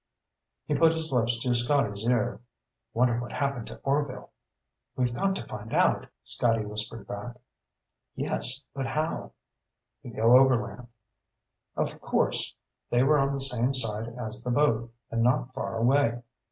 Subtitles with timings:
[0.65, 2.41] He put his lips to Scotty's ear.
[2.91, 4.31] "Wonder what happened to Orvil?"
[4.95, 7.35] "We've got to find out," Scotty whispered back.
[8.15, 9.33] "Yes, but how?"
[10.03, 10.87] "We go overland."
[11.75, 12.55] Of course!
[12.89, 16.23] They were on the same side as the boat, and not far away.